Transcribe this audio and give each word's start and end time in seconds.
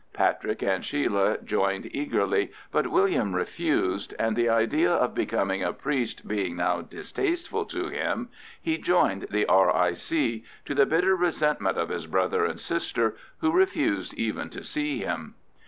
Patrick 0.13 0.63
and 0.63 0.83
Sheila 0.83 1.37
joined 1.43 1.87
eagerly, 1.95 2.51
but 2.71 2.87
William 2.87 3.35
refused, 3.35 4.15
and 4.17 4.35
the 4.35 4.49
idea 4.49 4.91
of 4.91 5.13
becoming 5.13 5.61
a 5.61 5.73
priest 5.73 6.27
being 6.27 6.55
now 6.55 6.81
distasteful 6.81 7.65
to 7.65 7.87
him, 7.89 8.29
he 8.59 8.79
joined 8.79 9.27
the 9.29 9.45
R.I.C., 9.45 10.43
to 10.65 10.73
the 10.73 10.87
bitter 10.87 11.15
resentment 11.15 11.77
of 11.77 11.89
his 11.89 12.07
brother 12.07 12.45
and 12.45 12.59
sister, 12.59 13.15
who 13.41 13.51
refused 13.51 14.15
even 14.15 14.49
to 14.49 14.63
see 14.63 14.97
him. 15.01 15.35